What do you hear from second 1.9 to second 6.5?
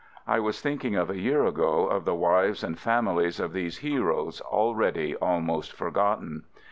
the wives and families of these heroes already almost forgotten.